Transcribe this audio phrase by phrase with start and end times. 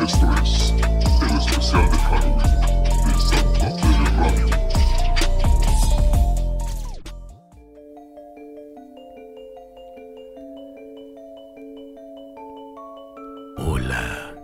[0.00, 0.74] Esto es
[1.22, 1.90] el especial.
[13.56, 14.34] Hola,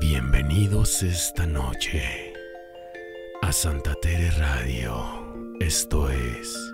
[0.00, 2.32] bienvenidos esta noche
[3.42, 5.22] a Santa Tere Radio.
[5.60, 6.71] Esto es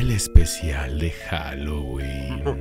[0.00, 2.44] el especial de Halloween.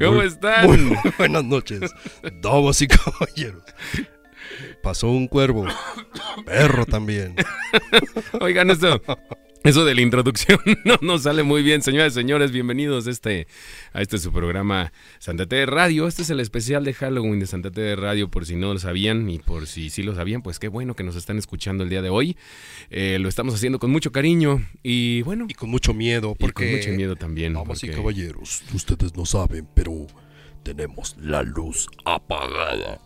[0.00, 0.66] ¿Cómo están?
[0.66, 1.92] Muy buenas noches,
[2.40, 3.62] damas y caballeros.
[4.82, 5.66] Pasó un cuervo,
[6.44, 7.36] perro también.
[8.40, 9.00] Oigan, eso,
[9.64, 12.50] eso de la introducción no nos sale muy bien, señoras y señores.
[12.50, 13.46] Bienvenidos a este,
[13.92, 16.08] a este su programa Santa T de Radio.
[16.08, 18.78] Este es el especial de Halloween de Santa T de Radio, por si no lo
[18.80, 21.90] sabían y por si sí lo sabían, pues qué bueno que nos están escuchando el
[21.90, 22.36] día de hoy.
[22.90, 26.64] Eh, lo estamos haciendo con mucho cariño y bueno, Y con mucho miedo, y porque...
[26.68, 27.52] con mucho miedo también.
[27.54, 30.06] Damas y porque- caballeros, ustedes no saben, pero
[30.64, 33.00] tenemos la luz apagada.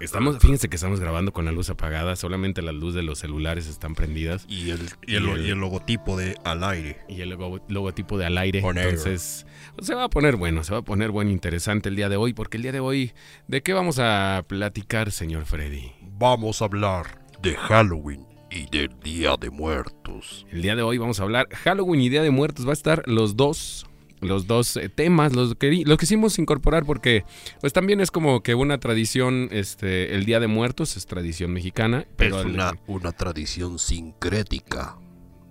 [0.00, 3.66] Estamos, fíjense que estamos grabando con la luz apagada, solamente las luces de los celulares
[3.66, 6.98] están prendidas Y el, y el- Y el- y el logotipo de al aire.
[7.08, 8.62] y el logo- logotipo de al aire.
[8.62, 8.88] On air.
[8.88, 9.46] Entonces,
[9.80, 12.32] se va a poner bueno, se va a poner bueno, interesante el día de hoy,
[12.34, 13.12] porque el día de hoy,
[13.48, 15.92] ¿de qué vamos a platicar, señor Freddy?
[16.18, 20.46] Vamos a hablar de Halloween y del Día de Muertos.
[20.50, 22.66] El día de hoy vamos a hablar Halloween y Día de Muertos.
[22.66, 23.86] Va a estar los dos,
[24.28, 27.24] los dos eh, temas, los que los quisimos incorporar porque,
[27.60, 32.06] pues también es como que una tradición, este, el Día de Muertos es tradición mexicana,
[32.16, 34.96] pero es el- una, una tradición sincrética.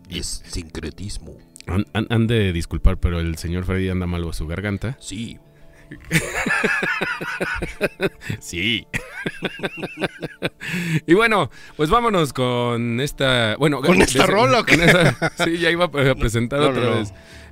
[0.10, 1.38] Es sincretismo.
[1.68, 4.98] han, han- han de disculpar, pero el señor Freddy anda malo a su garganta.
[5.00, 5.40] Sí,
[8.40, 8.86] Sí.
[11.08, 13.56] y bueno, pues vámonos con esta.
[13.58, 14.64] Bueno, ¿Con esta rola
[15.44, 17.04] sí, ya iba a presentar No, otra no.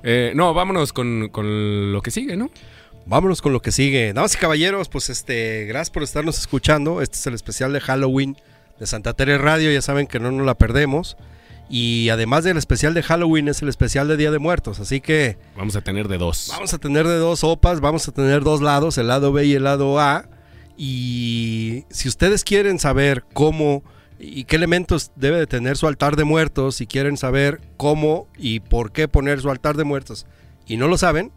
[0.02, 2.50] Eh, no, vámonos con, con lo que sigue, ¿no?
[3.06, 4.12] Vámonos con lo que sigue.
[4.12, 7.02] Damas y caballeros, pues este, gracias por estarnos escuchando.
[7.02, 8.36] Este es el especial de Halloween
[8.78, 9.72] de Santa Tere Radio.
[9.72, 11.16] Ya saben que no nos la perdemos.
[11.68, 14.78] Y además del especial de Halloween, es el especial de Día de Muertos.
[14.78, 16.48] Así que Vamos a tener de dos.
[16.52, 19.54] vamos a tener de dos sopas, vamos a tener dos lados, el lado B y
[19.54, 20.28] el lado A.
[20.76, 23.82] Y si ustedes quieren saber cómo
[24.22, 28.60] y qué elementos debe de tener su altar de muertos, si quieren saber cómo y
[28.60, 30.26] por qué poner su altar de muertos
[30.66, 31.32] y no lo saben,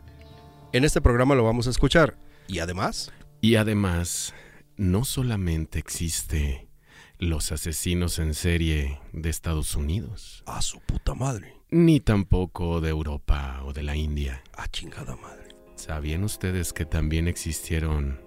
[0.72, 2.18] en este programa lo vamos a escuchar.
[2.48, 4.34] Y además, Y además,
[4.78, 6.70] no solamente existe
[7.18, 13.62] los asesinos en serie de Estados Unidos, a su puta madre, ni tampoco de Europa
[13.64, 14.44] o de la India.
[14.58, 15.50] a chingada madre.
[15.76, 18.20] ¿Sabían ustedes que también existieron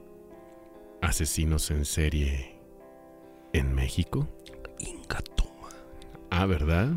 [1.01, 2.61] asesinos en serie
[3.53, 4.29] en México?
[4.81, 5.69] Inca toma.
[6.31, 6.89] Ah, ¿verdad?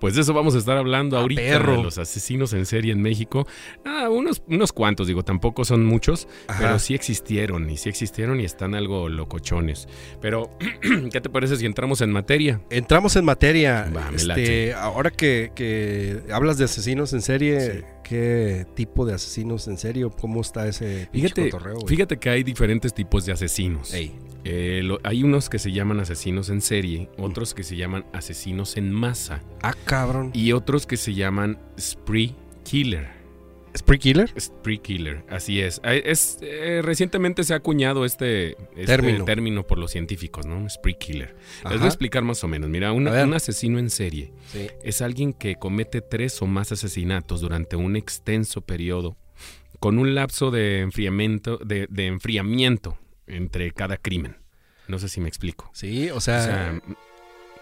[0.00, 1.76] Pues de eso vamos a estar hablando Ah, ahorita perro.
[1.78, 3.46] de los asesinos en serie en México.
[3.86, 6.58] Ah, unos, unos cuantos, digo, tampoco son muchos, Ajá.
[6.58, 9.88] pero sí existieron, y sí existieron y están algo locochones.
[10.20, 10.50] Pero,
[11.12, 12.60] ¿qué te parece si entramos en materia?
[12.70, 13.90] Entramos en materia.
[13.96, 17.84] Va, Este, ahora que, que hablas de asesinos en serie, Sí.
[18.08, 20.08] ¿Qué tipo de asesinos en serie?
[20.20, 23.92] ¿Cómo está ese Fíjate, cotorreo, fíjate que hay diferentes tipos de asesinos.
[24.44, 28.76] Eh, lo- hay unos que se llaman asesinos en serie, otros que se llaman asesinos
[28.76, 30.30] en masa ah, cabrón.
[30.32, 33.17] y otros que se llaman spree killer.
[33.76, 34.32] ¿Spree Killer?
[34.40, 35.80] Spree killer, así es.
[35.84, 39.24] Es eh, recientemente se ha acuñado este, este Término.
[39.24, 39.66] término.
[39.66, 40.68] por los científicos, ¿no?
[40.68, 41.34] Spree killer.
[41.64, 41.84] Les voy Ajá.
[41.84, 42.68] a explicar más o menos.
[42.70, 44.68] Mira, una- un asesino en serie Sí.
[44.82, 49.16] es alguien que comete tres o más asesinatos durante un extenso periodo
[49.80, 54.36] con un lapso de enfriamiento, de, de enfriamiento entre cada crimen.
[54.88, 55.70] No sé si me explico.
[55.74, 56.80] Sí, o O sea,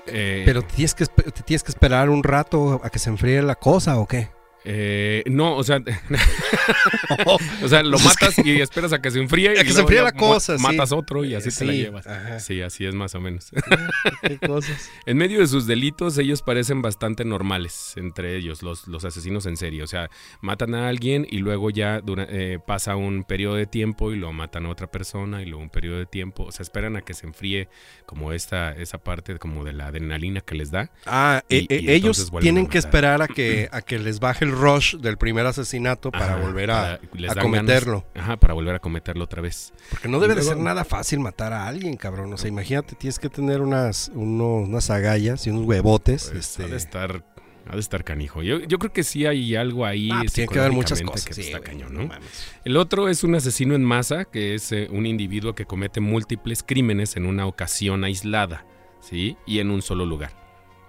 [0.06, 1.04] eh, pero tienes, que,
[1.44, 4.28] tienes que esperar un rato a que se enfríe la cosa o qué?
[4.64, 5.80] Eh, no, o sea,
[7.62, 9.58] o sea, lo matas y esperas a que se enfríe.
[9.60, 10.62] A que se enfríe la cosa, sí.
[10.62, 12.06] Matas otro y así te la Sí, llevas.
[12.06, 12.40] ajá.
[12.40, 13.50] Sí, así es más o menos.
[14.22, 14.90] ¿Qué cosas?
[15.06, 19.56] En medio de sus delitos, ellos parecen bastante normales entre ellos, los, los asesinos en
[19.56, 19.82] serie.
[19.82, 20.10] O sea,
[20.40, 24.32] matan a alguien y luego ya dura- eh, pasa un periodo de tiempo y lo
[24.32, 26.44] matan a otra persona y luego un periodo de tiempo.
[26.44, 27.68] O sea, esperan a que se enfríe
[28.04, 30.90] como esta, esa parte como de la adrenalina que les da.
[31.06, 34.44] Ah, Y- e- y e- ellos tienen que esperar a que, a que les baje
[34.44, 38.04] el rush del primer asesinato para Ajá, volver a, para- cometerlo.
[38.14, 39.72] ganas- ajá, para volver a cometerlo otra vez.
[39.90, 42.32] Porque no debe de ser nada fácil matar a alguien, cabrón.
[42.32, 46.30] O sea, imagínate, tienes que tener unas, unos- unas agallas y unos huevotes.
[46.32, 47.24] Pues, este, ha de estar
[47.68, 48.44] Ha de estar canijo.
[48.44, 50.08] Yo, yo creo que sí hay algo ahí.
[50.12, 51.24] Ah, pues tiene que haber muchas cosas.
[51.24, 52.06] que sí, está güey, cañón, no ¿no?
[52.06, 52.28] mames.
[52.64, 56.62] El otro es un asesino en masa, que es eh, un individuo que comete múltiples
[56.62, 58.64] crímenes en una ocasión aislada,
[59.00, 59.36] ¿sí?
[59.46, 60.30] Y en un solo lugar.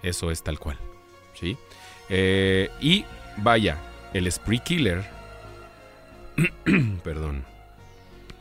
[0.03, 0.77] Eso es tal cual,
[1.33, 1.57] ¿sí?
[2.09, 3.05] Eh, y
[3.38, 3.78] vaya,
[4.13, 5.04] el spree killer.
[7.04, 7.44] Perdón.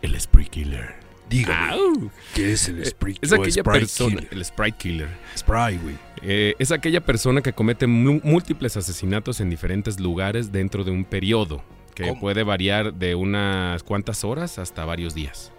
[0.03, 0.95] El spree killer.
[1.29, 2.11] Dígame, Au.
[2.35, 3.19] ¿qué es el Sprite?
[3.21, 5.09] Es aquella persona, el sprite killer.
[5.37, 5.97] Sprite, güey.
[6.23, 11.65] Eh, es aquella persona que comete múltiples asesinatos en diferentes lugares dentro de un periodo
[11.97, 12.21] que ¿Cómo?
[12.21, 15.51] puede variar de unas cuantas horas hasta varios días.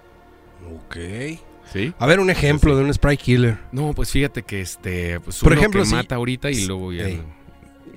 [0.73, 0.95] Ok.
[1.73, 1.93] ¿Sí?
[1.99, 3.57] A ver, un ejemplo de un Sprite Killer.
[3.73, 6.93] No, pues fíjate que este, pues Por uno ejemplo, que si- mata ahorita y luego
[6.93, 7.09] ya-.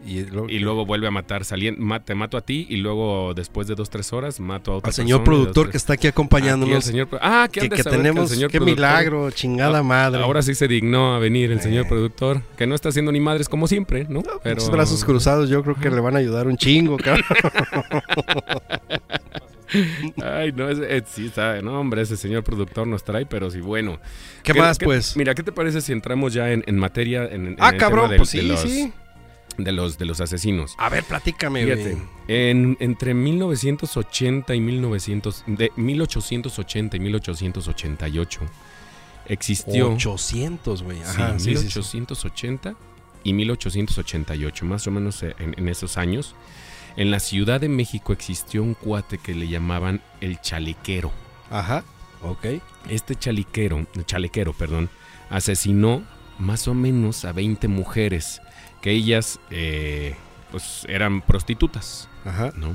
[0.06, 3.35] Y, lo- y luego vuelve a matar, salien- ma- te mato a ti y luego
[3.35, 5.76] después de dos tres horas mato a otra al señor persona, de dos, productor que
[5.76, 6.85] está aquí Aquí el acompañándonos.
[6.85, 10.23] señor ah, que, que, que que el tenemos, señor qué productor- milagro, chingada Ah, madre.
[10.23, 11.88] Ahora sí se dignó a venir el señor Eh.
[11.88, 14.23] productor, que no está haciendo ni madres como siempre, ¿no?
[14.44, 17.25] Muchos brazos cruzados, yo creo que le van a ayudar un chingo, cabrón.
[20.25, 23.61] Ay, no, ese- eh, sí está, no, hombre, ese señor productor nos trae, pero sí,
[23.61, 24.00] bueno.
[24.43, 25.17] ¿Qué más, pues?
[25.17, 28.06] Mira, ¿qué te parece si entramos ya en, en materia, en, en ah, el cabrón,
[28.06, 28.93] tema pues de, sí, los, sí.
[29.56, 30.75] De los de los asesinos?
[30.79, 31.99] A ver, platícame, Fíjate,
[32.29, 38.41] en, entre 1980 y 1900, de 1880 y 1888
[39.26, 40.99] existió 800, güey.
[40.99, 41.62] sí, Ajá, sí, sí.
[41.69, 42.75] 1880
[43.23, 46.35] y 1888, más o menos en, en esos años.
[46.96, 51.12] En la Ciudad de México existió un cuate que le llamaban el chalequero.
[51.50, 51.85] Ajá,
[52.23, 52.46] ok.
[52.88, 54.91] Este chaliquero, chalequero, perdón,
[55.29, 56.03] asesinó
[56.38, 58.41] más o menos a 20 mujeres
[58.81, 60.15] que ellas eh,
[60.50, 62.53] pues eran prostitutas, Ajá.
[62.56, 62.75] ¿no?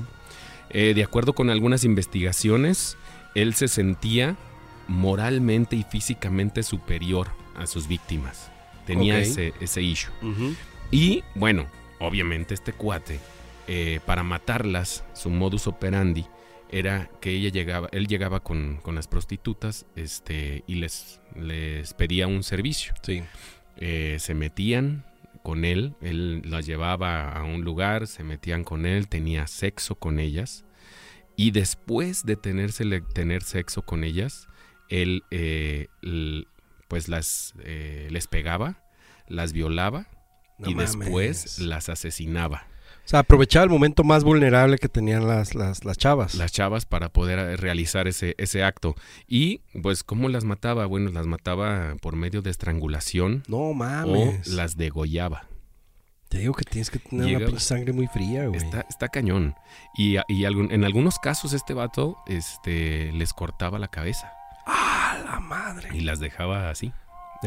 [0.69, 2.98] Eh, de acuerdo con algunas investigaciones,
[3.34, 4.36] él se sentía
[4.88, 8.52] moralmente y físicamente superior a sus víctimas.
[8.86, 10.12] Tenía ese, ese issue.
[10.92, 11.66] Y bueno,
[12.00, 13.19] obviamente este cuate,
[13.68, 16.25] eh, para matarlas, su modus operandi
[16.69, 22.28] era que ella llegaba, él llegaba con, con las prostitutas este, y les, les pedía
[22.28, 22.94] un servicio.
[23.02, 23.24] Sí.
[23.78, 25.04] Eh, se metían
[25.45, 30.19] con él, él las llevaba a un lugar, se metían con él, tenía sexo con
[30.19, 30.65] ellas
[31.38, 34.47] y después de tenérsele- tener sexo con ellas,
[34.89, 35.88] él eh,
[36.88, 38.83] pues las eh, les pegaba,
[39.27, 40.07] las violaba
[40.57, 40.97] No y mames.
[40.97, 42.68] después las asesinaba.
[43.06, 46.34] O sea, aprovechaba el momento más vulnerable que tenían las, las, las chavas.
[46.36, 48.96] Las chavas para poder eh, realizar ese, ese acto.
[49.28, 50.88] Y pues, ¿cómo las mataba?
[50.88, 54.48] Bueno, las mataba por medio de estrangulación No o mames.
[54.48, 55.48] las degollaba.
[56.30, 58.57] Te digo que tienes que tener Llega- una sangre muy fría, güey.
[58.60, 59.54] Está, está cañón.
[59.96, 64.34] Y, y algún- en algunos casos este vato este, les cortaba la cabeza
[64.66, 65.90] ¡Ah, la madre!
[65.94, 66.92] y las dejaba así.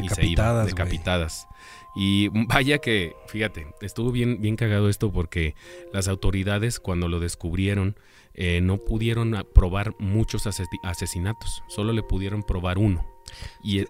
[0.03, 1.47] Y se iba, Decapitadas.
[1.95, 5.55] Y vaya que, fíjate, estuvo bien, bien cagado esto porque
[5.91, 7.97] las autoridades cuando lo descubrieron
[8.35, 13.05] eh, no pudieron probar muchos asesi- asesinatos, solo le pudieron probar uno.
[13.63, 13.87] Y eh,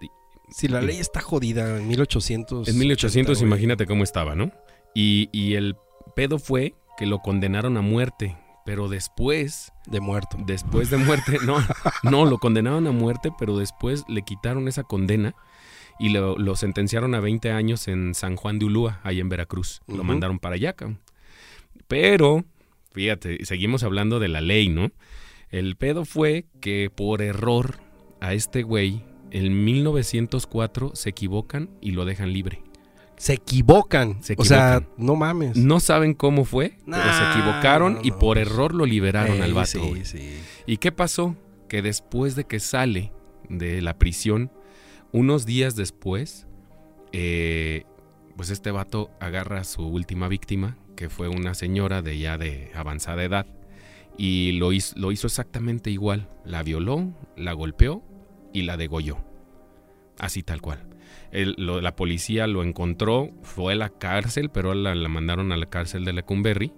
[0.50, 2.68] Si la ley está jodida en 1800.
[2.68, 3.46] en 1800 güey.
[3.46, 4.50] imagínate cómo estaba, ¿no?
[4.94, 5.76] Y, y el
[6.16, 10.36] pedo fue que lo condenaron a muerte, pero después De muerto.
[10.46, 11.58] después de muerte, no,
[12.02, 15.34] no, lo condenaron a muerte, pero después le quitaron esa condena
[16.00, 19.82] y lo, lo sentenciaron a 20 años en San Juan de Ulúa, ahí en Veracruz.
[19.86, 20.74] Lo mandaron para allá.
[21.86, 22.44] Pero,
[22.92, 24.90] fíjate, seguimos hablando de la ley, ¿no?
[25.50, 27.76] El pedo fue que por error
[28.20, 32.62] a este güey, en 1904 se equivocan y lo dejan libre.
[33.16, 34.22] Se equivocan.
[34.22, 35.04] Se O sea, equivocan.
[35.04, 35.56] no mames.
[35.56, 38.46] No saben cómo fue, pero se equivocaron no, y por pues.
[38.48, 39.68] error lo liberaron al vato.
[39.94, 40.38] Sí, sí.
[40.66, 41.36] ¿Y qué pasó?
[41.68, 43.12] Que después de que sale
[43.50, 44.50] de la prisión,
[45.12, 46.46] unos días después,
[47.12, 47.84] eh,
[48.36, 52.70] pues este vato agarra a su última víctima, que fue una señora de ya de
[52.74, 53.46] avanzada edad,
[54.16, 56.28] y lo hizo, exactamente igual.
[56.44, 58.02] La violó, la golpeó
[58.52, 59.18] y la degolló.
[60.18, 60.86] Así tal cual.
[61.32, 66.04] La policía lo encontró, fue a la cárcel, pero la, la mandaron a la cárcel
[66.04, 66.72] de Lecumberri.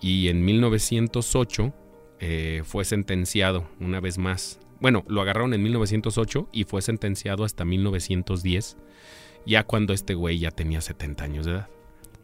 [0.00, 1.74] Y en 1908
[2.18, 4.58] eh, fue sentenciado una vez más.
[4.80, 8.76] Bueno, lo agarraron en 1908 y fue sentenciado hasta 1910,
[9.46, 11.68] ya cuando este güey ya tenía 70 años de edad.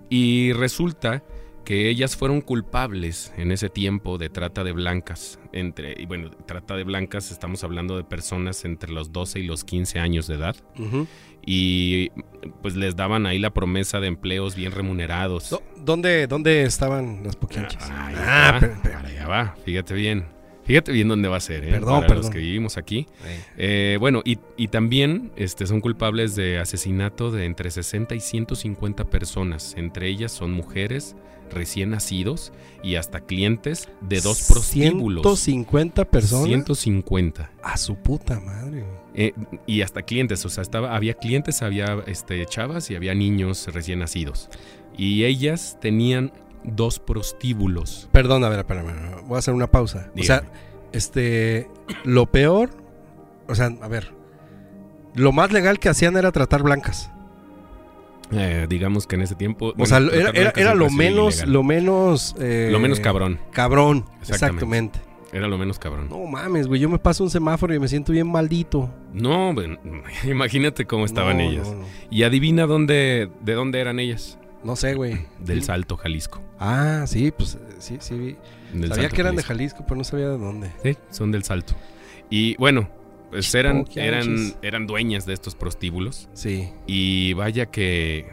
[0.09, 1.23] Y resulta
[1.63, 5.39] que ellas fueron culpables en ese tiempo de trata de blancas.
[5.51, 9.63] Entre, y bueno, trata de blancas, estamos hablando de personas entre los 12 y los
[9.63, 10.55] 15 años de edad.
[10.77, 11.07] Ujú.
[11.43, 12.09] Y
[12.61, 15.49] pues les daban ahí la promesa de empleos bien remunerados.
[15.49, 17.79] Do- ¿Dónde, ¿Dónde estaban las poquianchis?
[17.81, 20.25] Ah, Ah, pero- pero- para allá va, fíjate bien.
[20.65, 21.69] Fíjate bien dónde va a ser, ¿eh?
[21.71, 23.05] Perdón, Para los que vivimos aquí.
[23.23, 23.39] Eh,
[23.93, 29.05] Eh, bueno, y, y también este, son culpables de asesinato de entre 60 y 150
[29.05, 29.75] personas.
[29.77, 31.15] Entre ellas son mujeres,
[31.53, 32.51] recién nacidos
[32.81, 35.21] y hasta clientes de dos prostíbulos.
[35.21, 36.45] 150 personas.
[36.47, 37.51] 150.
[37.61, 38.83] A su puta madre.
[39.13, 39.33] Eh,
[39.67, 43.99] y hasta clientes, o sea, estaba, había clientes, había este, chavas y había niños recién
[43.99, 44.49] nacidos.
[44.97, 46.31] Y ellas tenían
[46.63, 48.09] dos prostíbulos.
[48.11, 50.11] Perdón, a ver, espérame, voy a hacer una pausa.
[50.17, 50.43] O sea,
[50.91, 51.69] este,
[52.03, 52.69] lo peor,
[53.47, 54.13] o sea, a ver,
[55.13, 57.11] lo más legal que hacían era tratar blancas.
[58.31, 59.73] Eh, digamos que en ese tiempo...
[59.77, 61.53] O sea, era, lo menos, ilegal.
[61.53, 63.39] lo menos, eh, Lo menos cabrón.
[63.51, 64.35] Cabrón, Exactamente.
[64.65, 64.99] exactamente.
[65.31, 66.07] Era lo menos cabrón.
[66.09, 68.89] No mames, güey, yo me paso un semáforo y me siento bien maldito.
[69.13, 69.53] No,
[70.23, 71.67] imagínate cómo estaban No, ellas.
[71.67, 71.85] No, no.
[72.09, 74.39] Y adivina dónde, de dónde eran ellas.
[74.65, 75.27] No sé, güey.
[75.37, 76.41] Del Salto, Jalisco.
[76.57, 78.15] Ah, sí, pues sí, sí.
[78.15, 78.35] vi.
[78.73, 79.83] Del Sabía Salto, que eran de Jalisco.
[79.83, 80.71] Pero no sabía de dónde.
[80.81, 81.75] Sí, son del Salto.
[82.31, 82.89] Y bueno,
[83.29, 84.27] pues eran, Poquianchis.
[84.27, 86.29] eran, eran dueñas de estos prostíbulos.
[86.33, 86.71] Sí.
[86.87, 88.25] Y vaya que,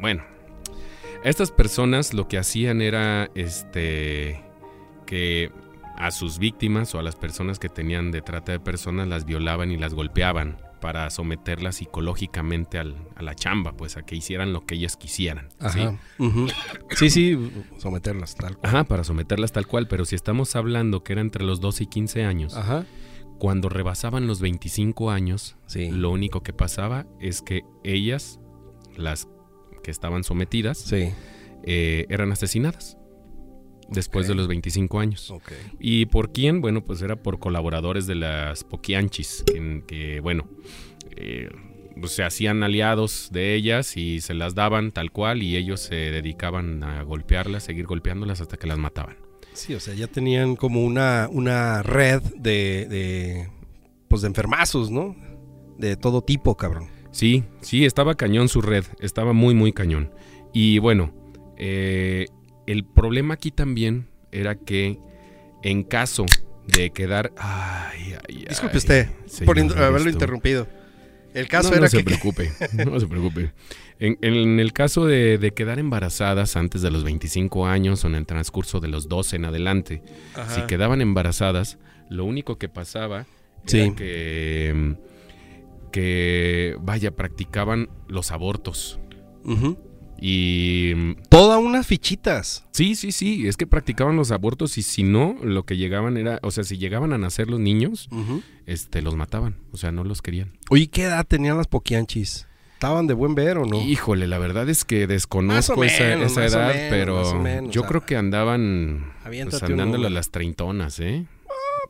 [0.00, 0.24] bueno,
[1.22, 4.42] estas personas lo que hacían era, este,
[5.06, 5.52] que
[5.96, 9.70] a sus víctimas o a las personas que tenían de trata de personas las violaban
[9.70, 14.64] y las golpeaban para someterlas psicológicamente al- a la chamba, pues a que hicieran lo
[14.66, 15.48] que ellas quisieran.
[15.72, 15.80] ¿sí?
[15.80, 15.98] Ajá.
[16.96, 18.68] Sí, sí, someterlas tal cual.
[18.74, 21.86] Ajá, para someterlas tal cual, pero si estamos hablando que era entre los 12 y
[21.86, 22.86] 15 años, Ajá.
[23.38, 25.90] cuando rebasaban los 25 años, Sí.
[25.90, 28.40] lo único que pasaba es que ellas,
[28.96, 29.28] las
[29.82, 31.10] que estaban sometidas, Sí.
[31.64, 32.96] eh, eran asesinadas
[33.90, 35.34] después de los 25 años.
[35.78, 36.60] ¿Y por quién?
[36.60, 40.48] Bueno, pues era por colaboradores de las Poquianchis, que, que, bueno,
[41.16, 41.50] eh,
[42.00, 45.94] pues se hacían aliados de ellas y se las daban tal cual y ellos se
[45.94, 49.16] dedicaban a golpearlas, seguir golpeándolas hasta que las mataban.
[49.52, 53.48] Sí, o sea, ya tenían como una, una red de, de,
[54.08, 55.16] pues de enfermazos, ¿no?
[55.76, 56.88] De todo tipo, cabrón.
[57.10, 60.12] Sí, sí, estaba cañón su red, estaba muy, muy cañón.
[60.52, 61.12] Y bueno,
[61.56, 62.26] eh,
[62.70, 64.98] el problema aquí también era que
[65.62, 66.26] en caso
[66.66, 67.32] de quedar...
[67.36, 69.08] Ay, ay, ay, Disculpe usted
[69.44, 70.68] por in- haberlo interrumpido.
[71.34, 72.04] El caso no, era no se que...
[72.04, 72.50] preocupe,
[72.86, 73.52] no se preocupe.
[73.98, 78.14] En, en el caso de, de quedar embarazadas antes de los 25 años o en
[78.16, 80.02] el transcurso de los 12 en adelante,
[80.34, 80.54] Ajá.
[80.54, 83.26] si quedaban embarazadas, lo único que pasaba
[83.66, 83.78] Sí.
[83.80, 84.96] era que,
[85.92, 88.98] que, vaya, practicaban los abortos.
[89.44, 89.78] Ujú.
[90.20, 92.66] Y mm, Todas unas fichitas.
[92.72, 96.38] sí, sí, sí, es que practicaban los abortos y si no, lo que llegaban era,
[96.42, 98.08] o sea, si llegaban a nacer los niños,
[98.66, 100.52] este, los mataban, o sea, no los querían.
[100.68, 102.46] Oye, ¿qué edad tenían las poquianchis?
[102.74, 103.80] ¿Estaban de buen ver o no?
[103.80, 107.86] Híjole, la verdad es que desconozco esa, edad, menos, pero menos, yo ah.
[107.88, 111.26] creo que andaban pues, andándole a las treintonas, ¿eh?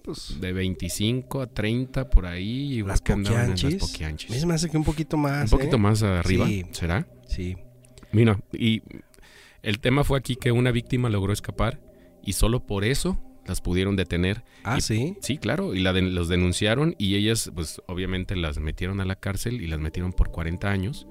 [0.03, 3.75] Pues, De 25 a 30 por ahí, igual las en las poquianchis.
[3.77, 4.31] poquianchis.
[4.31, 5.53] A mí se me hace que un poquito más.
[5.53, 5.81] Un poquito ¿eh?
[5.81, 6.67] más arriba, Sí.
[6.73, 7.07] ¿será?
[7.29, 7.57] Sí.
[8.13, 8.83] Mira, y
[9.63, 11.81] el tema fue aquí que una víctima logró escapar
[12.23, 14.43] y solo por eso las pudieron detener.
[14.65, 15.17] Ah, Y- sí.
[15.21, 19.17] Sí, claro, y la de- los denunciaron y ellas, pues obviamente las metieron a la
[19.17, 21.07] cárcel y las metieron por 40 años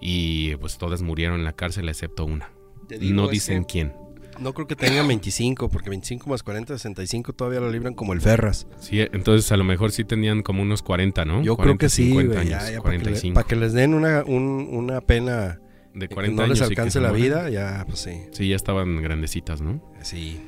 [0.00, 2.50] y pues todas murieron en la cárcel excepto una.
[2.88, 3.92] Digo, No dicen que quién.
[4.38, 8.20] No creo que tengan 25, porque 25 más 40, 65 todavía lo libran como el
[8.20, 8.66] Ferras.
[8.80, 11.42] Sí, entonces a lo mejor sí tenían como unos 40, ¿no?
[11.42, 12.46] Yo 40, creo que sí, 50 güey.
[12.52, 13.34] años, Ya, ya, para, que le- 45.
[13.34, 15.58] para que les den una, un- una pena
[15.96, 18.22] de que 40 no les años y que alcance la vida, ya, pues sí.
[18.32, 19.80] Sí, ya estaban grandecitas, ¿no?
[20.02, 20.40] Sí.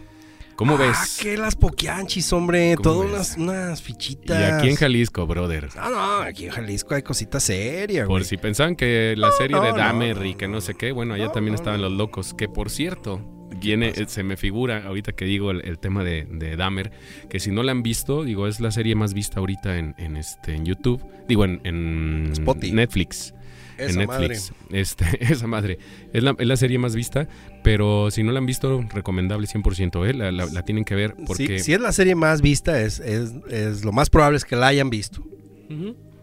[0.56, 1.18] ¿Cómo Ah, ves?
[1.22, 2.74] que las poquianchis, hombre.
[2.76, 4.54] ¿Cómo Todas unas, unas Y fichitas.
[4.54, 5.68] aquí en Jalisco, brother.
[5.76, 8.24] No, no, aquí en Jalisco hay cositas serias, Por güey.
[8.24, 10.60] si pensaban que la serie no, de no, Dahmer no, y que no, no.
[10.60, 11.88] sé qué, bueno, allá No, también no, estaban no.
[11.88, 12.34] los locos.
[12.34, 13.20] Que por cierto,
[13.60, 14.06] viene, pasa?
[14.08, 16.90] se me figura ahorita que digo el, el tema de, de Dahmer,
[17.30, 20.16] que si no la han visto, digo, es la serie más vista ahorita en, en
[20.16, 22.72] este en YouTube, digo en, en Spotify.
[22.72, 23.32] Netflix.
[23.78, 24.28] Esa en madre.
[24.28, 24.52] Netflix.
[24.70, 25.78] Este, esa madre.
[26.12, 27.28] Es la, es la serie más vista,
[27.62, 30.14] pero si no la han visto, recomendable 100%, ¿eh?
[30.14, 31.58] La, la- la tienen que ver porque...
[31.58, 34.56] Si, si es la serie más vista, es, es, es lo más probable es que
[34.56, 35.22] la hayan visto.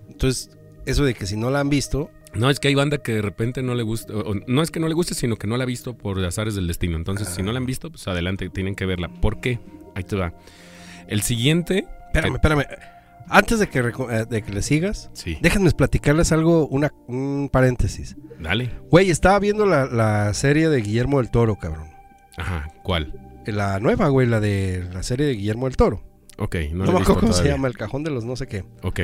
[0.10, 0.50] Entonces,
[0.86, 3.22] eso de que si no la han visto, No, es que hay banda que de
[3.22, 5.56] repente no le gusta, o- o no es que no le guste, sino que no
[5.58, 6.98] la ha visto por azares del destino.
[6.98, 9.08] Entonces, si no la han visto, pues adelante, tienen que verla.
[9.10, 9.60] ¿Por qué?
[9.96, 10.34] Ahí te va.
[11.08, 11.86] El siguiente...
[12.08, 12.66] espérame, que- espérame.
[13.30, 18.16] Antes de que, eh, de que le sigas, Sí, déjenme platicarles algo, una, un paréntesis.
[18.40, 18.72] dale.
[18.92, 21.90] Güey, estaba viendo la, la serie de Guillermo del Toro, cabrón.
[22.38, 23.14] Ajá, ¿cuál?
[23.46, 26.04] La nueva, güey, la de la serie de Guillermo del Toro.
[26.38, 28.64] Ok, no, No, me acuerdo cómo se llama, el cajón de los no sé qué.
[28.84, 29.02] Ok.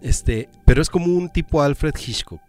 [0.00, 2.40] Este, pero es como un tipo Alfred Hitchcock.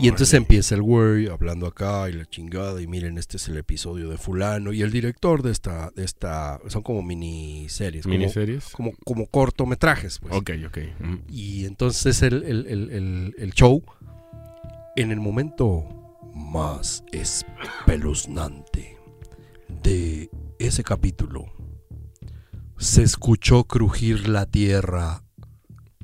[0.00, 3.56] Y entonces empieza el güey hablando acá y la chingada y miren, este es el
[3.56, 8.66] episodio de fulano y el director de esta, de esta, son como miniseries, como, ¿Miniseries?
[8.70, 10.34] como, como cortometrajes, pues.
[10.34, 10.78] Ok, ok.
[11.00, 11.16] Mm.
[11.28, 13.82] Y entonces el, el- el- el- show,
[14.94, 15.84] en el momento
[16.32, 18.96] más espeluznante
[19.82, 21.52] de ese capítulo,
[22.78, 25.24] se escuchó crujir la tierra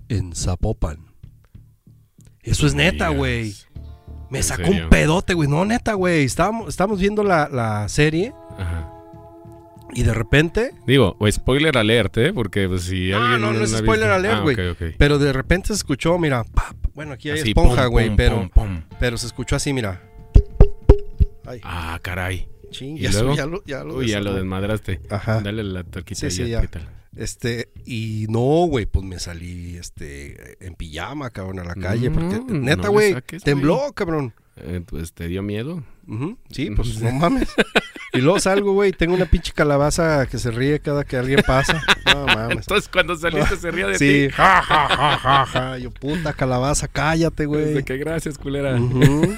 [0.09, 1.07] en Zapopan.
[2.43, 3.55] Eso es neta, güey.
[4.35, 5.49] Me ¿En sacó un pedote, güey.
[5.49, 6.25] No, neta, güey.
[6.25, 8.91] Estábamos, estábamos viendo la, la serie Ajá.
[9.95, 12.33] y de repente Digo, spoiler alert, ¿eh?
[12.33, 14.55] Porque pues, si Ah, alguien no, no es la ha spoiler visto- alert, Ah, güey.
[14.71, 14.95] ok, ok.
[14.99, 18.37] Pero de repente se escuchó, mira, pa, pa, bueno, aquí hay Así, esponja, güey, pero,
[18.41, 18.83] pum, pum.
[19.01, 20.03] pero se escuchó así, mira.
[21.47, 22.49] Ay, Ah, caray.
[22.71, 23.35] ching, ¿y ya, luego?
[23.37, 25.01] ya lo, ya lo Uy, ya lo desmadraste.
[25.11, 25.41] Ajá.
[25.41, 26.63] Dale la torquita Sí, sí, ya.
[27.17, 32.15] Este, y no, güey, pues me salí, este, en pijama, cabrón, a la calle, No,
[32.15, 34.35] porque, no neta, güey, tembló, cabrón.
[34.57, 35.83] Eh, pues te dio miedo.
[36.51, 37.49] Sí, pues no mames.
[38.13, 41.83] Y luego salgo, güey, tengo una pinche calabaza que se ríe cada que alguien pasa.
[42.07, 42.59] No mames.
[42.59, 44.31] Entonces cuando saliste se ría de Sí, ti.
[44.37, 45.79] ja, ja, ja, ja, ja.
[45.79, 47.65] Yo, puta calabaza, cállate, güey.
[47.65, 48.77] Desde que gracias, culera.
[48.81, 49.35] Ujú.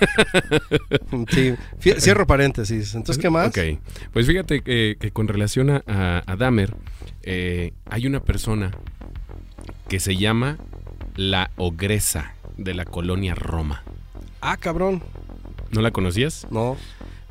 [1.30, 2.94] sí, Fie- cierro paréntesis.
[2.94, 3.48] Entonces, ¿qué más?
[3.48, 3.78] Ok,
[4.12, 6.74] pues fíjate que, que con relación a, a- a Dahmer,
[7.22, 8.72] eh, hay una persona
[9.88, 10.58] que se llama
[11.14, 13.82] la ogresa de la colonia Roma.
[14.48, 15.02] Ah, cabrón.
[15.72, 16.46] ¿No la conocías?
[16.52, 16.76] No.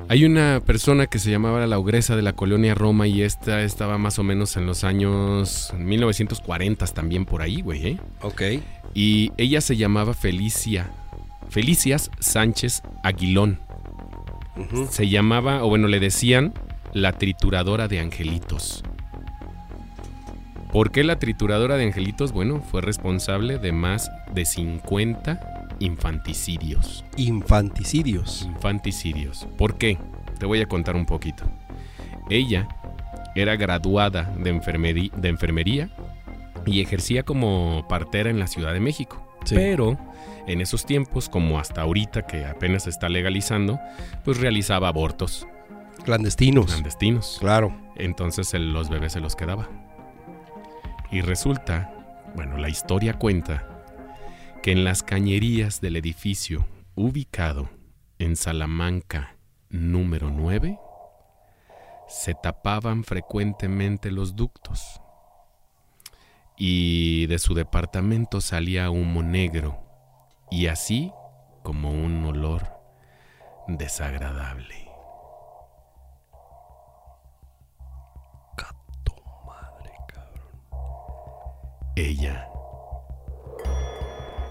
[0.10, 3.98] Hay una persona que se llamaba la ogresa de la colonia Roma y esta estaba
[3.98, 8.00] más o menos en los años 1940 también por ahí, güey, ¿eh?
[8.22, 8.42] Ok.
[8.94, 10.92] Y ella se llamaba Felicia,
[11.50, 13.60] Felicias Sánchez Aguilón.
[14.90, 16.54] Se llamaba, o bueno, le decían
[16.92, 18.84] la trituradora de angelitos.
[20.74, 22.34] ¿Por qué la trituradora de angelitos?
[22.34, 27.04] Bueno, fue responsable de más de 50 infanticidios.
[27.18, 28.44] Infanticidios.
[28.44, 29.48] Infanticidios.
[29.58, 29.98] ¿Por qué?
[30.40, 31.46] Te voy a contar un poquito.
[32.30, 32.68] Ella
[33.36, 34.50] era graduada de,
[35.30, 35.90] enfermería
[36.66, 39.22] y ejercía como partera en la Ciudad de México.
[39.44, 39.56] Sí.
[39.56, 39.98] Pero
[40.48, 43.80] en esos tiempos, como hasta ahorita que apenas se está legalizando,
[44.24, 45.48] pues realizaba abortos
[46.04, 46.68] Clandestinos.
[46.68, 47.38] clandestinos.
[47.40, 47.76] Claro.
[47.96, 49.68] Entonces el- los bebés se los quedaba.
[51.12, 51.92] Y resulta,
[52.36, 53.68] bueno, la historia cuenta
[54.66, 57.70] que en las cañerías del edificio ubicado
[58.18, 59.38] en Salamanca
[59.70, 60.80] número 9
[62.08, 65.00] se tapaban frecuentemente los ductos
[66.58, 69.84] y de su departamento salía humo negro
[70.50, 71.12] y así
[71.62, 72.68] como un olor
[73.68, 74.90] desagradable.
[78.58, 80.50] Gato madre, cabrón.
[81.96, 82.50] Ella.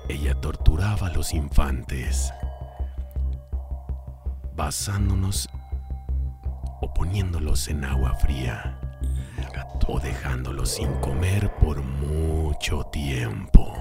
[0.08, 2.32] Ella torturaba a los infantes.
[4.54, 5.48] Basándonos
[6.80, 8.78] o poniéndolos en agua fría.
[9.86, 13.74] O dejándolos sin comer por mucho tiempo.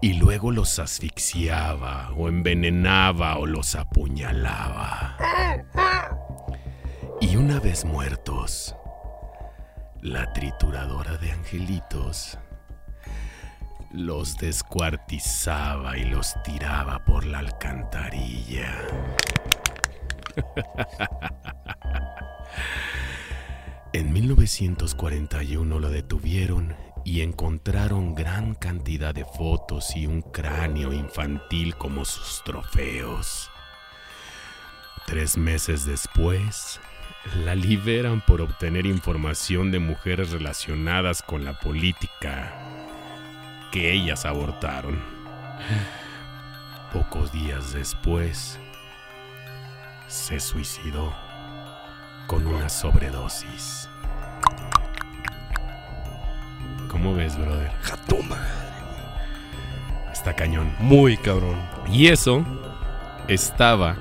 [0.00, 5.16] Y luego los asfixiaba o envenenaba o los apuñalaba.
[7.20, 8.74] Y una vez muertos,
[10.00, 12.38] la trituradora de angelitos
[13.92, 18.72] los descuartizaba y los tiraba por la alcantarilla.
[23.92, 32.04] en 1941 lo detuvieron y encontraron gran cantidad de fotos y un cráneo infantil como
[32.04, 33.50] sus trofeos.
[35.06, 36.80] Tres meses después,
[37.44, 42.79] la liberan por obtener información de mujeres relacionadas con la política
[43.70, 45.00] que ellas abortaron.
[46.92, 48.58] Pocos días después,
[50.08, 51.12] se suicidó.
[52.26, 53.88] con una sobredosis.
[56.88, 57.70] ¿Cómo ves, brother?
[57.82, 58.38] Jatuma.
[60.12, 60.72] Está cañón.
[60.78, 61.56] Muy cabrón.
[61.90, 62.44] Y eso
[63.26, 63.96] estaba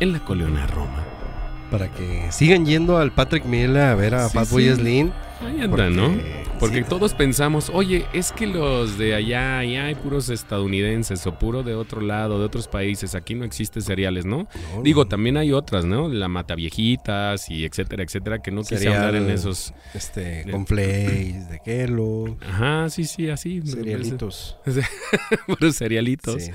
[0.00, 1.04] en la colonia Roma.
[1.70, 4.74] Para que sigan yendo al Patrick Miela a ver a Sí, Fatboy sí.
[4.76, 5.12] Slim.
[5.46, 6.39] Ahí anda, Porque- ¿no?
[6.60, 6.88] Porque sí.
[6.88, 11.74] todos pensamos, oye, es que los de allá, allá hay puros estadounidenses o puro de
[11.74, 14.46] otro lado, de otros países, aquí no existen cereales, ¿no?
[14.76, 15.08] No, Digo, no.
[15.08, 16.08] también hay otras, ¿no?
[16.10, 19.72] La Mataviejitas y etcétera, etcétera, que no quise Cereal, hablar en esos...
[19.94, 23.62] Este, de- con flakes, de Kellogg, Ajá, sí, sí, así.
[23.62, 24.58] cerealitos.
[25.46, 26.42] Puros cerealitos.
[26.44, 26.50] Sí.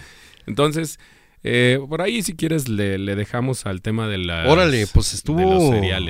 [0.45, 0.99] Entonces,
[1.47, 4.47] eh, por ahí si quieres le, le dejamos al tema de la...
[4.47, 5.39] Órale, pues estuvo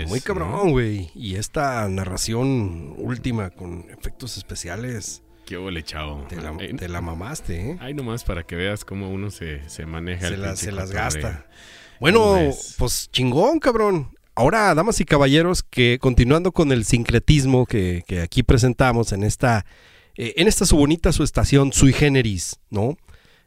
[0.08, 1.10] muy cabrón, güey.
[1.13, 6.26] Y esta narración última con efectos especiales, Qué ole, chavo.
[6.30, 7.78] te la, te la mamaste, ¿eh?
[7.80, 10.28] Ay, nomás para que veas cómo uno se, se maneja.
[10.30, 11.45] Se, el la- se las gasta.
[12.00, 12.76] Bueno, ¿Cómo ves?
[12.78, 14.10] pues chingón, cabrón.
[14.34, 19.65] Ahora, damas y caballeros, que continuando con el sincretismo que, que aquí presentamos en esta,
[20.15, 22.98] eh, en esta su bonita su estación sui generis, ¿no?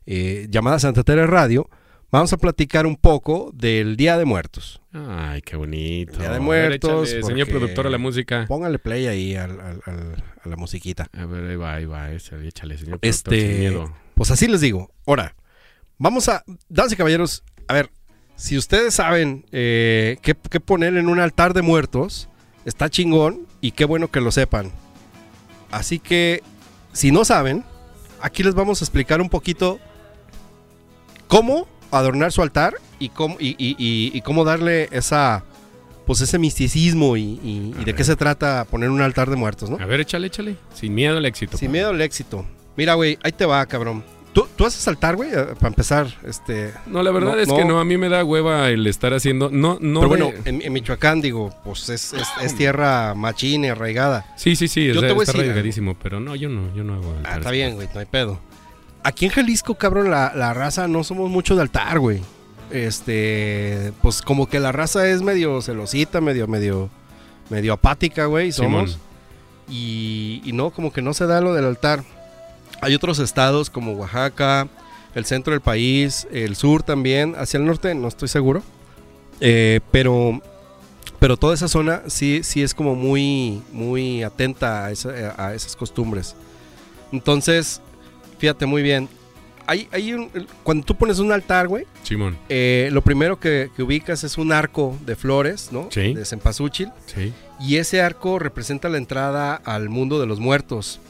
[0.07, 1.69] Eh, llamada Santa Teresa Radio,
[2.11, 4.81] vamos a platicar un poco del Día de Muertos.
[4.93, 6.19] Ay, qué bonito.
[6.19, 8.47] Día de A Muertos, échale, señor productor de la música.
[8.49, 11.09] Póngale play ahí al- al- al- a la musiquita.
[11.13, 12.11] A ver, ahí va, ahí va.
[12.13, 13.95] Échale, señor productor, Este, miedo.
[14.15, 14.91] pues así les digo.
[15.07, 15.35] Ahora,
[15.99, 17.91] vamos a, damas y caballeros, a ver,
[18.37, 22.29] si ustedes saben eh, qué, qué poner en un altar de muertos,
[22.65, 24.73] está chingón y qué bueno que lo sepan.
[25.71, 26.43] Así que,
[26.93, 27.65] si no saben,
[28.21, 29.79] aquí les vamos a explicar un poquito
[31.27, 35.45] cómo adornar su altar y cómo, y, y- y- y cómo darle esa,
[36.07, 39.37] pues ese misticismo y, y- y A de qué se trata poner un altar de
[39.37, 39.79] muertos, ¿no?
[39.81, 40.57] A ver, échale, échale.
[40.75, 41.57] Sin miedo al éxito.
[41.59, 42.45] Sin miedo al éxito.
[42.77, 44.05] Mira, güey, ahí te va, cabrón.
[44.33, 45.31] ¿Tú, tú haces saltar, güey?
[45.33, 46.73] Eh, Para empezar, este...
[46.87, 47.81] No, la verdad No, es que no.
[47.81, 49.49] a mí me da hueva el estar haciendo.
[49.51, 50.01] No, no.
[50.01, 54.27] Pero bueno, en, en Michoacán, digo, pues es, es- es tierra machín arraigada.
[54.37, 56.73] Sí, sí, sí, Yo está, te voy a está decir arraigadísimo, pero no, yo no,
[56.75, 57.11] yo no hago.
[57.15, 57.39] Ah, altares.
[57.39, 58.39] está bien, güey, no hay pedo.
[59.09, 62.21] Aquí en Jalisco, cabrón, la, la raza no somos mucho de altar, güey.
[62.71, 66.91] Este, pues como que la raza es medio celosita, medio, medio,
[67.49, 68.99] medio apática, güey, somos.
[69.71, 72.05] Y, y no, como que no se da lo del altar.
[72.83, 74.69] Hay otros estados como Oaxaca,
[75.15, 78.63] el centro del país, el sur también, hacia el norte no estoy seguro.
[79.41, 80.41] Eh, pero,
[81.19, 85.77] pero toda esa zona sí, sí es como muy, muy atenta a, esa- a esas
[85.77, 86.35] costumbres.
[87.13, 87.81] Entonces,
[88.39, 89.09] fíjate muy bien.
[89.67, 90.31] Hay, hay un-
[90.63, 92.39] cuando tú pones un altar, güey, Simón.
[92.49, 95.89] eh, lo primero que, que ubicas es un arco de flores, ¿no?
[95.91, 96.15] Sí.
[96.15, 96.89] De cempasúchil.
[97.07, 97.35] Sí.
[97.61, 101.01] Y ese arco representa la entrada al mundo de los muertos.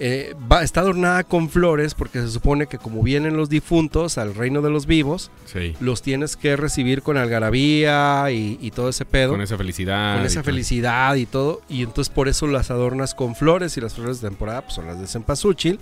[0.00, 4.34] Eh, va- está adornada con flores porque se supone que como vienen los difuntos al
[4.34, 5.74] reino de los vivos, Sí.
[5.80, 9.32] los tienes que recibir con algarabía y, y todo ese pedo.
[9.32, 10.14] Con esa felicidad.
[10.14, 10.44] con y esa todo.
[10.44, 11.60] felicidad y todo.
[11.68, 14.86] Y entonces por eso las adornas con flores y las flores de temporada pues, son
[14.86, 15.78] las de cempasúchil.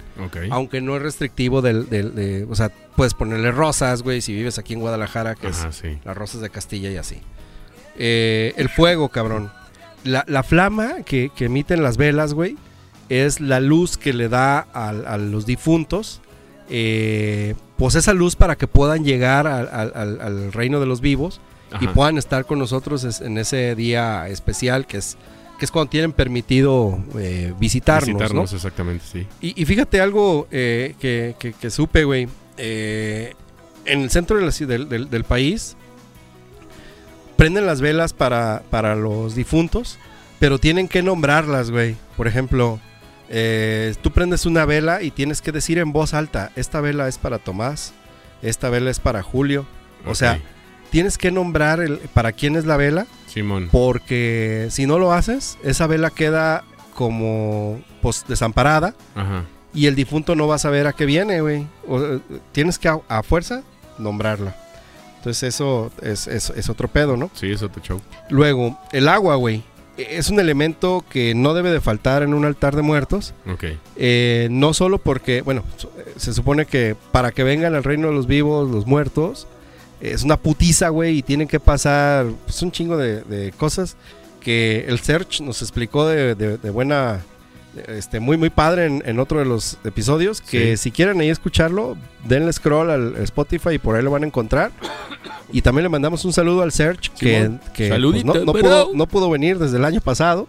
[0.51, 4.59] Aunque no es restrictivo del, del- de, o sea, puedes ponerle rosas, güey, si vives
[4.59, 5.99] aquí en Guadalajara, que Ajá, es sí.
[6.05, 7.19] las rosas de Castilla y así.
[7.97, 9.51] Eh, el fuego, cabrón.
[10.05, 12.57] La, la flama que, que emiten las velas, güey,
[13.09, 16.21] es la luz que le da a, los difuntos.
[16.71, 21.41] eh, pues esa luz para que puedan llegar al, reino de los vivos
[21.81, 25.17] y puedan estar con nosotros en ese día especial que es,
[25.59, 28.15] que es cuando tienen permitido eh, visitarnos, ¿no?
[28.19, 29.27] Visitarnos, exactamente, sí.
[29.41, 32.27] Y, y fíjate algo eh, que, que- que supe, güey.
[32.57, 33.35] Eh,
[33.85, 35.77] en el centro de la ci- del, del- del país
[37.37, 39.99] prenden las velas para, para los difuntos,
[40.41, 41.97] pero tienen que nombrarlas, güey.
[42.17, 42.81] Por ejemplo,
[43.29, 47.19] eh, tú prendes una vela y tienes que decir en voz alta, esta vela es
[47.19, 47.93] para Tomás,
[48.43, 49.67] esta vela es para Julio.
[50.07, 50.41] O sea,
[50.91, 53.69] tienes que nombrar el, para quién es la vela, Simón.
[53.71, 56.65] porque si no lo haces, esa vela queda
[56.95, 59.45] como pues, desamparada Ajá.
[59.75, 61.67] y el difunto no va a saber a qué viene, güey.
[61.87, 62.21] O, eh,
[62.53, 63.63] Tienes que a, a fuerza
[63.99, 64.57] nombrarla.
[65.19, 67.31] Entonces eso es, es- es otro pedo, ¿no?
[67.35, 68.01] Sí, eso tu show.
[68.31, 69.63] Luego, el agua, güey.
[69.99, 73.35] Es un elemento que no debe de faltar en un altar de muertos.
[73.51, 73.65] Ok.
[73.97, 75.65] eh, no solo porque, bueno,
[75.99, 79.47] eh, se supone que para que vengan al reino de los vivos, los muertos,
[80.01, 83.97] es una putiza, güey, y tienen que pasar pues, un chingo de, de cosas
[84.41, 87.21] que el Search nos explicó de, de- de buena,
[87.89, 90.41] este, muy, muy padre en, en otro de los episodios.
[90.41, 90.85] Que Sí.
[90.85, 94.71] si quieren ahí escucharlo, denle scroll al Spotify y por ahí lo van a encontrar.
[95.53, 99.59] Y también le mandamos un saludo al Search, que, pues, no, pudo, no pudo venir
[99.59, 100.47] desde el año pasado,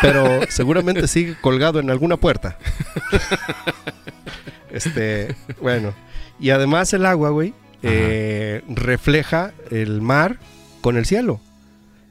[0.00, 2.56] pero seguramente sigue colgado en alguna puerta.
[4.70, 5.94] Este, bueno.
[6.38, 10.38] Y además el agua, güey, eh, refleja el mar
[10.80, 11.40] con el cielo.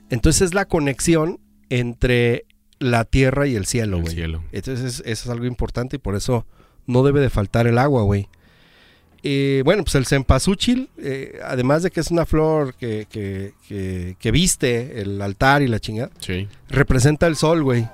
[0.09, 2.45] Entonces es la conexión entre
[2.79, 4.39] la tierra y el cielo, El güey.
[4.51, 6.45] Entonces eso es algo importante y por eso
[6.87, 8.27] no debe de faltar el agua, güey.
[9.23, 14.15] Eh, bueno, pues el cempasúchil, eh, además de que es una flor que, que- que-
[14.19, 16.47] que viste el altar y la chingada, Sí.
[16.69, 17.87] representa el sol, güey.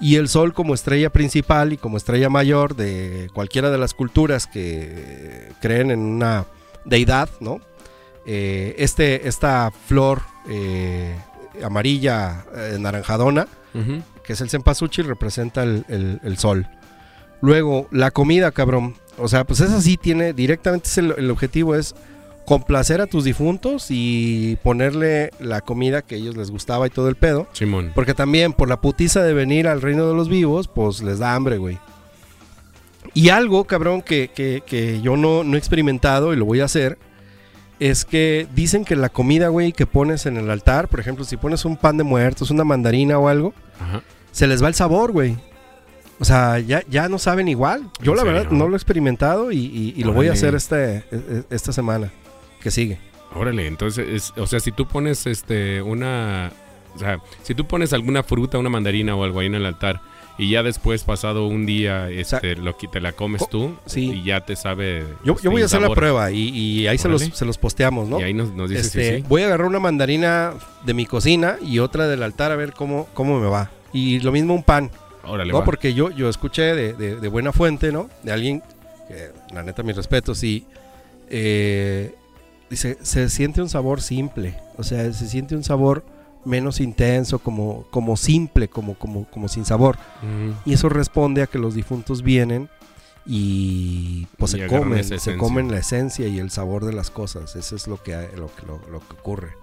[0.00, 4.46] Y el sol como estrella principal y como estrella mayor de cualquiera de las culturas
[4.46, 6.46] que creen en una
[6.86, 7.60] deidad, ¿no?
[8.24, 11.14] Eh, este, esta flor eh,
[11.62, 12.46] amarilla
[12.78, 14.02] naranjadona, Ujú.
[14.24, 16.66] Que es el cempasúchil, representa el, el- el sol.
[17.40, 18.94] Luego, la comida, cabrón.
[19.18, 21.94] O sea, pues esa sí tiene, directamente es el, el objetivo es
[22.46, 27.08] complacer a tus difuntos y ponerle la comida que a ellos les gustaba y todo
[27.08, 27.46] el pedo.
[27.52, 27.92] Simón.
[27.94, 31.34] Porque también por la putiza de venir al reino de los vivos, pues les da
[31.34, 31.78] hambre, güey.
[33.14, 36.64] Y algo, cabrón, que, que- que yo no, no he experimentado y lo voy a
[36.66, 36.98] hacer,
[37.80, 41.36] es que dicen que la comida, güey, que pones en el altar, por ejemplo, si
[41.36, 44.02] pones un pan de muertos, una mandarina o algo, Ajá.
[44.30, 45.36] se les va el sabor, güey.
[46.18, 47.88] O sea, ya, ya no saben igual.
[48.02, 50.54] Yo ¿En la verdad no lo he experimentado y, y- y lo voy a hacer
[50.54, 52.12] este, e- e- esta semana
[52.62, 52.98] que sigue.
[53.34, 56.52] Órale, entonces, es- o sea, si tú pones este una,
[56.94, 60.02] o sea, si tú pones alguna fruta, una mandarina o algo ahí en el altar
[60.42, 64.10] y ya después pasado un día, este, lo que te la comes co- tú sí.
[64.12, 65.04] y ya te sabe.
[65.24, 68.08] Yo, yo voy a hacer la prueba y, y ahí se los, se los posteamos,
[68.08, 68.18] ¿no?
[68.18, 69.24] Y ahí nos, nos dices Este, si sí.
[69.28, 73.06] Voy a agarrar una mandarina de mi cocina y otra del altar a ver cómo,
[73.14, 73.70] cómo me va.
[73.92, 74.90] Y lo mismo un pan,
[75.24, 75.58] Órale, ¿no?
[75.58, 75.64] va.
[75.64, 78.08] Porque yo, yo escuché de, de- de buena fuente, ¿no?
[78.22, 78.62] De alguien,
[79.08, 80.64] que, la neta, mis respetos, y
[81.28, 82.14] eh,
[82.68, 86.04] dice, se siente un sabor simple, o sea, se siente un sabor
[86.44, 89.96] menos intenso, como, como simple, como, como, como sin sabor.
[90.64, 92.68] Y eso responde a que los difuntos vienen
[93.26, 97.56] y pues Y se comen, se comen la esencia y el sabor de las cosas.
[97.56, 99.56] Eso es lo que, lo, lo, lo que ocurre.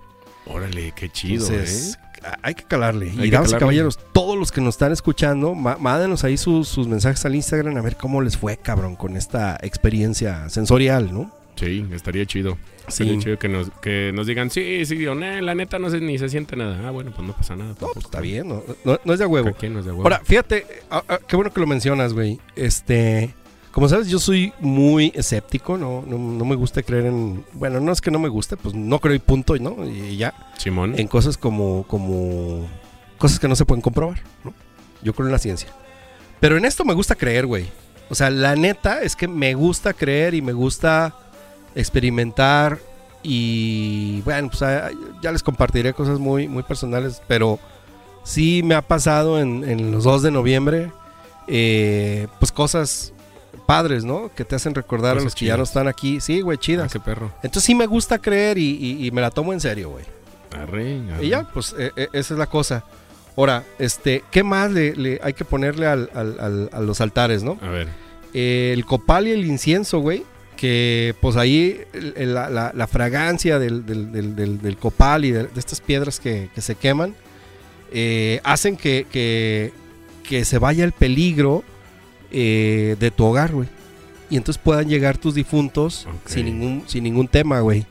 [0.45, 2.27] Órale, qué chido, Entonces, ¿eh?
[2.41, 3.11] hay que calarle.
[3.17, 6.87] Hay y damas y caballeros, todos los que nos están escuchando, mándenos ahí sus, sus
[6.87, 11.31] mensajes al Instagram a ver cómo les fue, cabrón, con esta experiencia sensorial, ¿no?
[11.57, 12.57] Sí, estaría chido.
[12.87, 13.03] Sí.
[13.03, 15.99] Estaría chido que nos, que nos digan, sí, sí, o "Nah, la neta no se,
[15.99, 16.87] ni se siente nada.
[16.87, 17.75] Ah, bueno, pues no pasa nada.
[17.81, 18.63] No, pues está bien, ¿no?
[18.85, 19.51] No, no es de huevo.
[19.59, 20.03] ¿Quién no es de huevo?
[20.03, 22.39] Ahora, fíjate, ah, ah, qué bueno que lo mencionas, güey.
[22.55, 23.33] Este,
[23.71, 27.91] como sabes, yo soy muy escéptico, no, no, no me gusta creer en, bueno, no
[27.91, 29.83] es que no me guste, pues no creo y punto, ¿no?
[29.87, 30.97] Y ya, Simón.
[30.97, 32.67] en cosas como, como,
[33.17, 34.53] cosas que no se pueden comprobar, ¿no?
[35.03, 35.69] Yo creo en la ciencia.
[36.39, 37.65] Pero en esto me gusta creer, güey.
[38.09, 41.13] O sea, la neta es que me gusta creer y me gusta
[41.75, 42.79] experimentar
[43.23, 44.89] y bueno, pues ah,
[45.21, 47.59] ya les compartiré cosas muy, muy personales, pero
[48.23, 50.91] sí me ha pasado en, en los 2 de noviembre,
[51.47, 53.13] eh, pues cosas
[53.65, 54.29] padres, ¿no?
[54.33, 56.21] Que te hacen recordar a los que ya no están aquí.
[56.21, 56.91] Sí, güey, Ah, chidas.
[56.93, 57.31] qué perro.
[57.43, 60.05] Entonces sí me gusta creer y, y- y me la tomo en serio, güey.
[60.57, 61.25] Arre, arre.
[61.25, 62.83] Y ya, pues eh, eh, esa es la cosa.
[63.35, 67.43] Ahora, este, ¿qué más le, le hay que ponerle al- al- al- a los altares,
[67.43, 67.57] no?
[67.61, 67.87] A ver.
[68.33, 70.23] El copal y el incienso, güey.
[70.57, 75.43] Que pues ahí la, la- la fragancia del, del- del- del- del copal y de,
[75.43, 77.15] de estas piedras que, que se queman
[77.93, 79.71] eh, hacen que, que-
[80.27, 81.63] que se vaya el peligro
[82.31, 83.69] eh, de tu hogar, güey.
[84.29, 87.85] Y entonces puedan llegar tus difuntos sin, ningún, sin ningún tema, güey.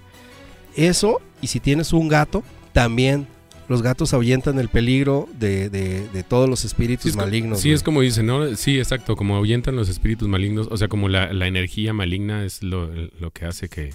[0.75, 2.43] Eso, y si tienes un gato,
[2.75, 3.27] también.
[3.69, 7.61] Los gatos ahuyentan el peligro de, de- de todos los espíritus Sí, es, co- malignos.
[7.61, 8.55] sí, es como dicen, ¿no?
[8.57, 12.63] Sí, exacto, como ahuyentan los espíritus malignos, o sea, como la, la energía maligna es
[12.63, 12.89] lo,
[13.21, 13.91] lo que hace que...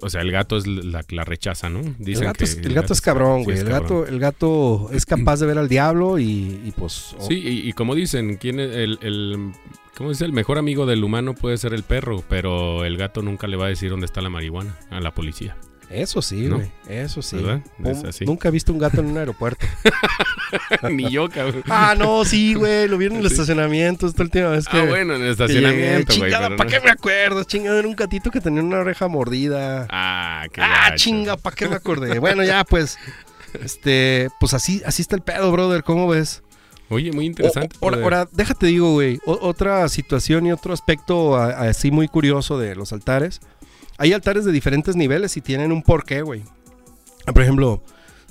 [0.00, 1.80] O sea, el gato es la que la rechaza, ¿no?
[1.80, 3.58] El Dicen gato, que es, el gato es cabrón, güey.
[3.58, 7.14] el, gato, el gato es capaz de ver al diablo y, y pues...
[7.18, 9.52] oh, Sí, y, y como dicen, ¿quién es el, el-
[9.94, 10.24] ¿cómo dice?
[10.24, 13.66] El mejor amigo del humano puede ser el perro, pero el gato nunca le va
[13.66, 15.54] a decir dónde está la marihuana a la policía.
[15.90, 16.56] Eso sí, ¿No?
[16.56, 16.70] güey.
[16.88, 17.36] Eso sí.
[17.36, 17.60] ¿Verdad?
[17.84, 18.24] Es así.
[18.24, 19.66] Nunca he visto un gato en un aeropuerto.
[20.90, 21.62] Ni yo, cabrón.
[21.68, 22.88] ah, no, sí, güey.
[22.88, 23.34] Lo vieron en el Sí.
[23.34, 24.78] estacionamiento esta última vez que...
[24.78, 26.30] Ah, bueno, en el estacionamiento, güey.
[26.30, 27.44] Chingada, ¿para no- qué me acuerdo?
[27.44, 29.86] Chingada, era un gatito que tenía una oreja mordida.
[29.90, 30.96] Ah, qué Ah, gacho.
[31.04, 32.18] chinga, ¿para qué me acordé?
[32.18, 32.98] bueno, ya, pues...
[33.62, 35.84] Este, pues así, así está el pedo, brother.
[35.84, 36.42] ¿Cómo ves?
[36.88, 37.76] Oye, muy interesante.
[37.80, 39.20] O- ahora, ahora, déjate digo, güey.
[39.26, 43.40] otra situación y otro aspecto así muy curioso de los altares.
[43.98, 46.42] Hay altares de diferentes niveles y tienen un porqué, güey.
[47.26, 47.82] Ah, Por ejemplo,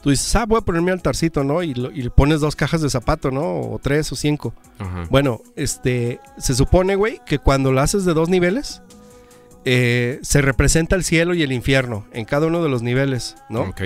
[0.02, 1.64] tú dices, ah, voy a poner mi altarcito, ¿no?
[1.64, 3.42] Y, lo- y pones dos cajas de zapato, ¿no?
[3.62, 4.54] O tres o cinco.
[4.80, 5.08] Ajá.
[5.10, 8.82] Bueno, este, se supone, güey, que cuando lo haces de dos niveles,
[9.66, 13.62] eh, se representa el cielo y el infierno en cada uno de los niveles, ¿no?
[13.62, 13.82] Ok.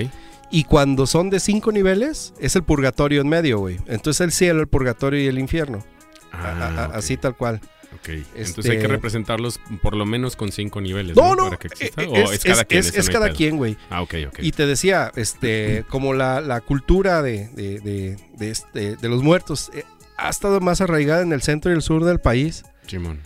[0.50, 3.76] Y cuando son de cinco niveles, es el purgatorio en medio, güey.
[3.86, 5.84] Entonces el cielo, el purgatorio y el infierno.
[6.32, 7.60] A- Ah, a- Así tal cual.
[7.94, 8.08] Ok.
[8.10, 11.16] Entonces Este- hay que representarlos por lo menos con cinco niveles.
[11.16, 12.02] No, no, Para que exista.
[12.02, 12.80] eh, ¿O es, es cada es- quien?
[12.80, 13.76] es- es cada quien, güey.
[13.90, 14.38] Ah, ok, ok.
[14.42, 19.22] Y te decía, este, como la, la cultura de, de, de- de este, de los
[19.22, 19.84] muertos eh,
[20.16, 22.64] ha estado más arraigada en el centro y el sur del país.
[22.86, 23.20] Simón.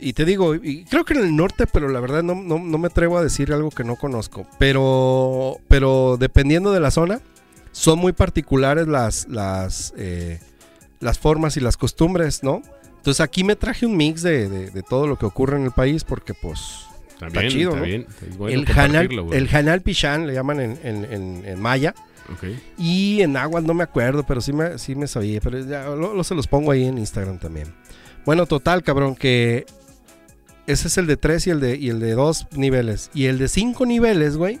[0.00, 2.78] Y te digo, y creo que en el norte, pero la verdad no, no, no
[2.78, 4.46] me atrevo a decir algo que no conozco.
[4.58, 7.20] Pero, pero dependiendo de la zona,
[7.72, 10.38] son muy particulares las, las, eh,
[11.00, 12.62] las formas y las costumbres, ¿no?
[13.08, 15.70] Entonces aquí me traje un mix de, de- de todo lo que ocurre en el
[15.72, 17.86] país porque pues Está, Está bien, chido, está ¿no?
[17.86, 18.06] bien.
[18.28, 19.38] Es bueno el, güey.
[19.38, 21.94] el Pichán le llaman en, en- en- en maya.
[22.32, 22.44] Ok.
[22.78, 25.40] Y en agua no me acuerdo, pero sí me, sí me sabía.
[25.40, 27.74] Pero ya lo, lo se los pongo ahí en Instagram también.
[28.24, 29.64] Bueno, total, cabrón, que
[30.68, 33.10] ese es el de 3 y el de, y el de 2 niveles.
[33.14, 34.60] Y el de 5 niveles, güey,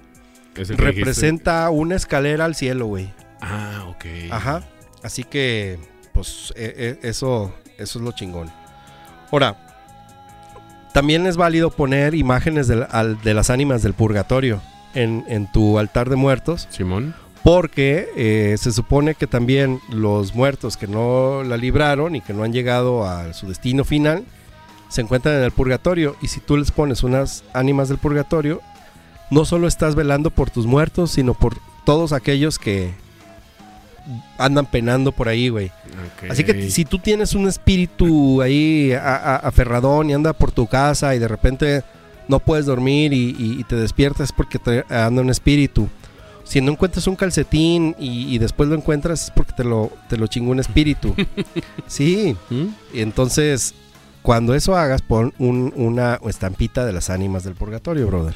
[0.54, 0.74] dijiste.
[0.82, 3.12] representa una escalera al cielo, güey.
[3.40, 4.04] Ah, ok.
[4.32, 4.66] Ajá.
[5.04, 5.78] Así que,
[6.14, 8.50] pues, e- e- eso, eso es lo chingón.
[9.32, 9.56] Ahora,
[10.92, 14.60] también es válido poner imágenes al- de las ánimas del purgatorio
[14.94, 16.66] en, en tu altar de muertos.
[16.70, 17.14] Simón.
[17.44, 22.42] Porque eh, se supone que también los muertos que no la libraron y que no
[22.42, 24.24] han llegado a su destino final
[24.88, 26.16] se encuentran en el purgatorio.
[26.20, 28.60] Y si tú les pones unas ánimas del purgatorio,
[29.30, 32.92] no solo estás velando por tus muertos, sino por todos aquellos que
[34.38, 35.70] andan penando por ahí, güey.
[36.30, 40.66] Así que si tú tienes un espíritu ahí a- a- aferradón y anda por tu
[40.66, 41.82] casa y de repente
[42.28, 45.88] no puedes dormir y, y- y te despiertas porque te anda un espíritu.
[46.44, 50.16] Si no encuentras un calcetín y, y después lo encuentras es porque te lo, te
[50.16, 51.14] lo chingó un espíritu.
[51.86, 52.66] sí, ¿Mm?
[52.94, 53.74] entonces
[54.22, 58.34] cuando eso hagas pon un- una estampita de las ánimas del purgatorio, brother.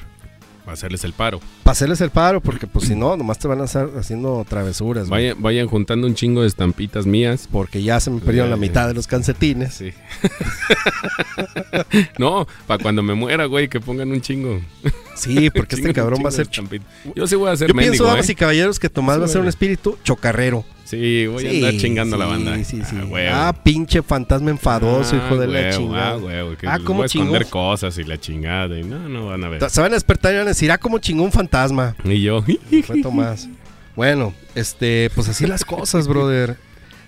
[0.66, 1.40] Va a hacerles el paro.
[1.64, 5.09] Para hacerles el paro porque pues si no, nomás te van a estar haciendo travesuras.
[5.09, 5.25] güey.
[5.29, 7.48] Vayan, vayan juntando un chingo de estampitas mías.
[7.51, 9.75] Porque ya se me perdieron Ya, la mitad de los calcetines.
[9.75, 9.92] Sí.
[12.18, 14.61] no, para cuando me muera, güey, que pongan un chingo.
[15.16, 16.48] Sí, porque este cabrón va a ser.
[17.14, 18.33] Yo sí voy a ser Yo pienso, damas ¿eh?
[18.33, 20.64] y caballeros, que Tomás Sí, va a ser un espíritu chocarrero.
[20.92, 22.55] Sí, voy a andar chingando la banda.
[22.64, 22.96] Sí, sí.
[23.00, 23.35] Ah, huevo.
[23.35, 26.11] Ah, pinche fantasma enfadoso, hijo de la huevo, chingada.
[26.11, 28.78] Ah, huevo, que Ah, les ¿cómo voy a esconder cosas y la chingada.
[28.78, 29.70] Y no, no van a ver.
[29.70, 31.96] Se van a despertar y van a decir, ah, como chingó un fantasma.
[32.05, 32.44] Y yo,
[32.85, 33.48] Fue Tomás.
[33.96, 36.59] Bueno, este, pues así las cosas, brother.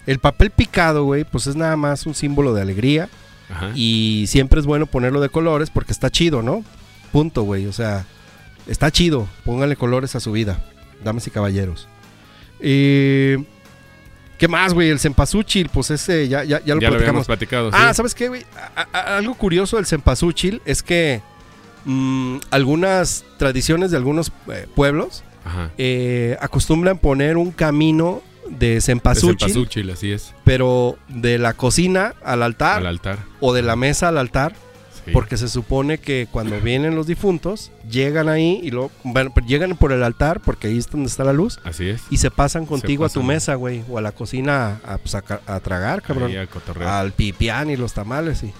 [0.07, 3.11] El papel picado, güey, pues es nada más un símbolo de alegría.
[3.51, 3.73] Ajá.
[3.75, 6.64] Y siempre es bueno ponerlo de colores porque está chido, ¿no?
[7.12, 7.66] Punto, güey.
[7.66, 8.07] O sea,
[8.66, 9.29] está chido.
[9.44, 10.64] Pónganle colores a su vida,
[11.05, 11.87] damas y caballeros.
[12.61, 13.44] Eh,
[14.38, 14.90] ¿Qué más, güey?
[14.90, 17.01] El cempasúchil, pues ese ya, ya, ya lo ya lo platicamos.
[17.01, 17.70] habíamos platicado.
[17.73, 17.97] Ah, sí.
[17.99, 18.44] ¿sabes qué, güey?
[18.92, 21.23] Algo curioso del cempasúchil es que
[21.85, 25.23] mm, algunas tradiciones de algunos eh, pueblos
[25.79, 30.35] eh, acostumbran poner un camino de cempasúchil, cempasúchil, así es.
[30.44, 33.18] pero de la cocina al altar Al altar.
[33.40, 34.55] o de la mesa al altar,
[35.05, 35.11] Sí.
[35.12, 39.77] porque se supone que cuando vienen los difuntos, llegan ahí y lo, bueno, pero llegan
[39.77, 42.03] por el altar, porque ahí es donde está la luz, Así es.
[42.11, 45.23] y se pasan contigo a tu mesa, güey, o a la cocina a, pues, a
[45.23, 46.31] ca- a tragar, cabrón.
[46.31, 46.88] Ahí a cotorrear.
[46.88, 48.53] Al pipián y los tamales, y,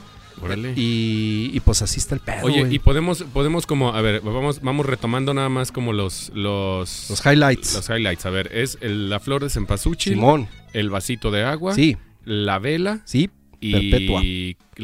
[0.42, 0.72] Órale.
[0.76, 4.61] y, y, pues así está el pedo, Oye, y podemos, podemos como, a ver, vamos,
[4.61, 7.74] vamos retomando nada más como los, los, Los highlights.
[7.74, 8.26] los highlights.
[8.26, 12.59] A ver, es el- la flor de cempasúchil, Simón, el vasito de agua, sí, la
[12.59, 13.30] vela sí,
[13.66, 14.22] y Perpetua.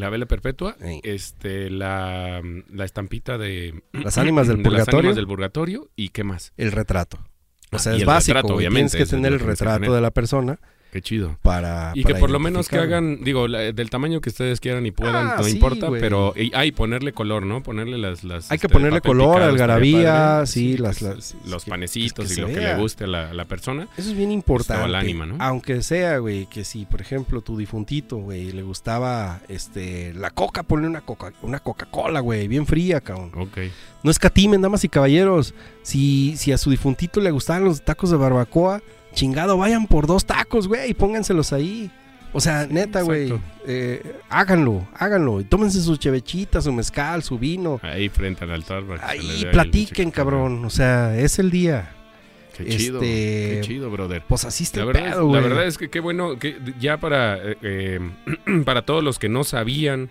[0.00, 1.00] la vela perpetua, Sí.
[1.02, 2.40] este, la,
[2.72, 4.98] la estampita de Las ánimas del de las purgatorio.
[5.00, 6.52] ánimas del purgatorio y qué más.
[6.56, 7.18] el retrato.
[7.72, 10.10] O Ah, sea, y es básico, retrato, obviamente, Tienes que tener el retrato de la
[10.10, 10.58] persona
[10.92, 11.38] Qué chido.
[11.42, 14.58] para Y para que por lo menos que hagan, digo, la- del tamaño que ustedes
[14.60, 16.00] quieran y puedan, Ah, no sí, importa, güey.
[16.00, 17.62] pero y, ah, ponerle color, ¿no?
[17.62, 18.24] Ponerle las...
[18.24, 22.34] las Hay que este, ponerle color, algarabía, sí, las- pues, las- los que- panecitos que
[22.34, 23.88] y lo que le guste a la, la persona.
[23.96, 24.72] Eso es bien importante.
[24.84, 25.36] Estaba el ánima, ¿no?
[25.38, 30.62] Aunque sea, güey, que si, por ejemplo, tu difuntito, güey, le gustaba este la coca,
[30.62, 33.30] ponle una coca, una Coca-Cola, güey, bien fría, cabrón.
[33.36, 33.58] Ok.
[34.02, 35.54] No escatimen, damas y caballeros.
[35.82, 40.24] Si, si a su difuntito le gustaban los tacos de barbacoa, chingado, vayan por dos
[40.24, 41.90] tacos, güey, y pónganselos ahí.
[42.32, 43.34] O sea, neta, güey,
[43.66, 45.40] eh, háganlo, háganlo.
[45.40, 47.80] Y tómense su chevechita, su mezcal, su vino.
[47.82, 48.84] Ahí frente al altar.
[49.02, 50.64] Ahí platiquen, cabrón.
[50.64, 51.90] O sea, es el día.
[52.56, 53.00] Qué chido.
[53.02, 54.22] Este, Qué chido, brother.
[54.28, 55.42] Pues así está La verdad, es, pedo, la güey.
[55.42, 58.00] verdad es que qué bueno que ya para eh, eh,
[58.64, 60.10] para todos los que no sabían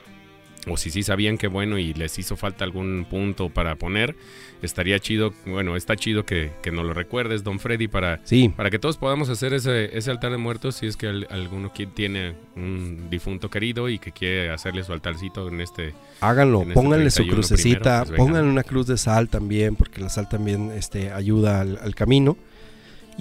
[0.68, 4.16] o si sí sabían qué bueno y les hizo falta algún punto para poner,
[4.62, 8.70] estaría chido, bueno, está chido que, que nos lo recuerdes, don Freddy, para, Sí, para
[8.70, 12.36] que todos podamos hacer ese, ese altar de muertos si es que al- alguno tiene
[12.58, 15.94] un difunto querido y que quiere hacerle su altarcito en este...
[16.20, 16.62] háganlo.
[16.64, 17.80] en este Pónganle su 31 crucecita.
[18.02, 21.78] primero, pues, pónganle una cruz de sal también, porque la sal también este, ayuda al,
[21.82, 22.38] al camino.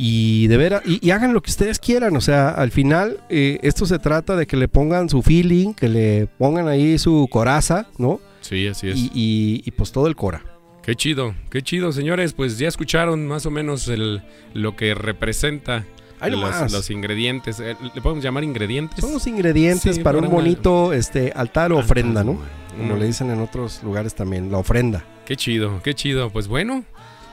[0.00, 2.16] Y de veras, y, y hagan lo que ustedes quieran.
[2.16, 5.88] O sea, al final, eh, esto se trata de que le pongan su feeling, que
[5.88, 8.20] le pongan ahí su coraza, ¿no?
[8.40, 8.96] Sí, así es.
[8.96, 10.42] Y, y- y, pues todo el cora.
[10.82, 12.32] Qué chido, qué chido, señores.
[12.32, 14.22] Pues ya escucharon más o menos el,
[14.54, 15.84] lo que representa
[16.30, 17.58] los, los ingredientes.
[17.60, 19.00] Eh, ¿Le podemos llamar ingredientes?
[19.00, 22.38] Son los ingredientes Sí, para un una- bonito este, altar o ofrenda, ¿no?
[22.76, 22.98] Como Mm.
[23.00, 25.04] le dicen en otros lugares también, la ofrenda.
[25.26, 26.30] Qué chido, qué chido.
[26.30, 26.84] Pues bueno,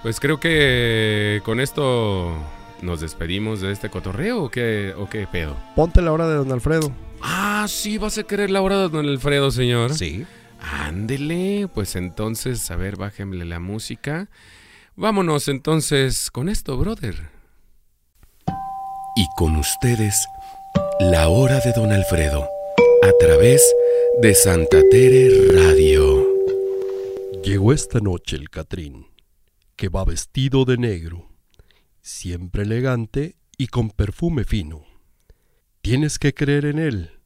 [0.01, 2.33] pues creo que con esto
[2.81, 5.55] nos despedimos de este cotorreo o qué, o qué pedo.
[5.75, 6.91] Ponte la hora de don Alfredo.
[7.21, 9.93] Ah, sí, vas a querer la hora de don Alfredo, señor.
[9.93, 10.25] Sí.
[10.59, 14.29] Ándele, pues entonces, a ver, bájenle la música.
[14.95, 17.29] Vámonos entonces con esto, brother.
[19.15, 20.25] Y con ustedes,
[20.99, 22.47] la hora de don Alfredo,
[23.03, 23.61] a través
[24.21, 26.25] de Santa Tere Radio.
[27.43, 29.07] Llegó esta noche el Catrín,
[29.75, 31.29] que va vestido de negro,
[32.05, 34.85] siempre elegante y con perfume fino.
[35.81, 37.19] Tienes que creer en él,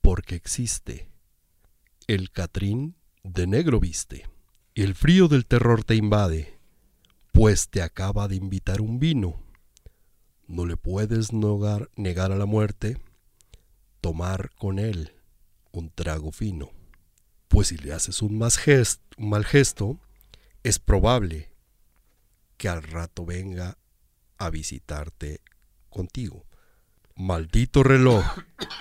[0.00, 1.08] porque existe.
[2.08, 4.28] El Catrín de negro viste,
[4.74, 6.58] el frío del terror te invade,
[7.30, 9.40] pues te acaba de invitar un vino.
[10.48, 11.88] No le puedes negar,
[12.32, 12.98] a la muerte,
[14.00, 15.12] tomar con él
[15.70, 16.72] un trago fino
[17.46, 19.98] pues si le haces un, un mal gesto,
[20.62, 21.50] es probable
[22.58, 23.78] que al rato venga
[24.38, 25.40] a visitarte
[25.90, 26.46] contigo.
[27.16, 28.24] Maldito reloj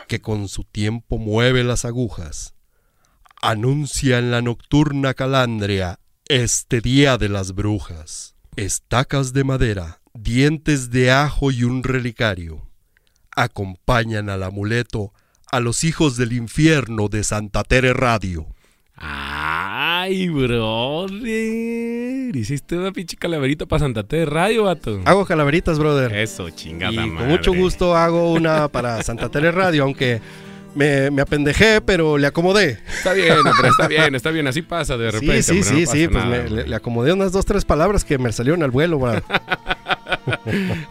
[0.08, 2.53] que con su tiempo mueve las agujas,
[3.41, 8.36] anuncia en la nocturna calandria este día de las brujas.
[8.55, 12.68] Estacas de madera, dientes de ajo y un relicario
[13.38, 15.14] acompañan al amuleto
[15.51, 18.47] a los hijos del infierno de Santa Tere Radio.
[18.95, 22.07] Ay, brother.
[22.36, 25.01] Hiciste una pinche calaverita para Santa Tere Radio, vato.
[25.05, 26.13] Hago calaveritas, brother.
[26.15, 27.15] Eso, chingada y madre.
[27.15, 30.19] con mucho gusto hago una para Santa Tere Radio, aunque
[30.75, 32.80] me, me apendejé, pero le acomodé.
[32.88, 34.47] Está bien, hombre, está bien, está bien.
[34.47, 35.41] Así pasa de repente.
[35.43, 38.17] sí, sí, no sí, sí, pues me- le, le acomodé unas dos, tres palabras que
[38.17, 38.99] me salieron al vuelo.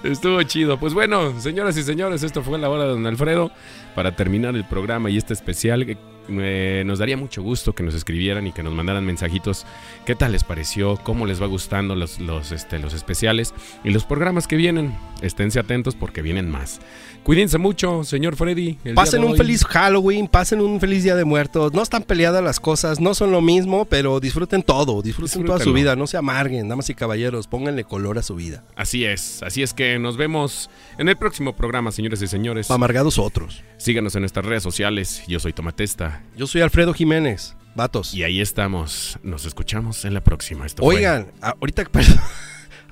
[0.05, 0.79] Estuvo chido.
[0.79, 3.51] Pues bueno, señoras y señores, esto fue la hora de Don Alfredo.
[3.97, 5.97] Para terminar el programa y este especial,
[6.29, 9.65] eh, nos daría mucho gusto que nos escribieran y que nos mandaran mensajitos.
[10.05, 10.99] ¿Qué tal les pareció?
[11.03, 13.55] ¿Cómo les va gustando los, los, este, los especiales?
[13.85, 14.95] Y los programas que vienen.
[15.23, 16.81] Esténse atentos porque vienen más.
[17.23, 18.75] Cuídense mucho, señor Freddy.
[18.95, 19.39] Pasen un hoy.
[19.39, 21.73] feliz Halloween, pasen un feliz Día de Muertos.
[21.73, 25.73] No están peleadas las cosas, no son lo mismo, pero disfruten todo, disfruten toda su
[25.73, 28.63] vida, no se amarguen, damas y caballeros, pónganle color a su vida.
[28.77, 32.71] Así es, así es que nos vemos en el próximo programa, señores y señores.
[32.71, 33.65] Amargados otros.
[33.87, 35.23] Síganos en nuestras redes sociales.
[35.29, 36.21] Yo soy Tomatesta.
[36.37, 38.13] Yo soy Alfredo Jiménez, vatos.
[38.15, 39.17] Y ahí estamos.
[39.23, 40.67] Nos escuchamos en la próxima.
[40.67, 42.19] Esto Oigan, a- ahorita, perdón,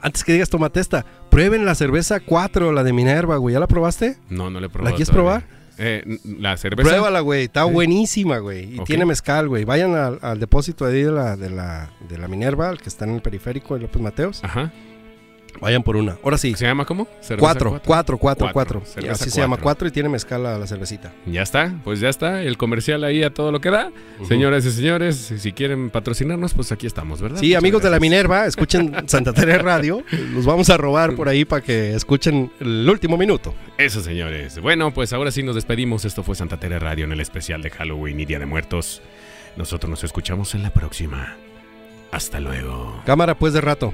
[0.01, 3.55] antes que digas tomatesta, prueben la cerveza 4, la de Minerva, güey.
[3.55, 4.19] ¿Ya la probaste?
[4.31, 4.93] No, no le he probado.
[4.93, 5.41] ¿La quieres todavía.
[5.49, 5.65] probar?
[5.79, 6.89] Eh, la cerveza.
[6.89, 7.43] Pruébala, güey.
[7.47, 8.77] Está buenísima, güey.
[8.77, 9.65] Y tiene mezcal, güey.
[9.65, 13.05] Vayan al, al depósito ahí de la, de, la, de la Minerva, el que está
[13.05, 14.45] en el periférico de López Mateos.
[14.45, 14.73] Ajá.
[15.61, 16.17] Vayan por una.
[16.23, 16.55] Ahora sí.
[16.55, 17.07] ¿Se llama cómo?
[17.21, 18.19] ¿Cerveza Cuatro, cuatro?
[18.19, 19.87] cuatro, cuatro, Así se llama cuatro.
[19.89, 21.13] y tiene mezcal la, cervecita.
[21.27, 22.43] Ya está, pues ya está.
[22.43, 23.91] El comercial ahí a todo lo que da.
[24.29, 27.39] Señoras y señores, si- quieren patrocinarnos, pues aquí estamos, ¿verdad?
[27.39, 28.01] Sí, Muchas amigos de la.
[28.01, 30.03] Minerva, escuchen Santa Teresa Radio.
[30.35, 33.55] Los vamos a robar por ahí para que escuchen el último minuto.
[33.79, 34.59] Eso, señores.
[34.61, 36.05] Bueno, pues ahora sí nos despedimos.
[36.05, 39.03] Esto fue Santa Tere Radio en el especial de Halloween y Día de Muertos.
[39.57, 41.37] Nosotros nos escuchamos en la próxima.
[42.11, 43.01] Hasta luego.
[43.07, 43.93] Cámara, pues de rato.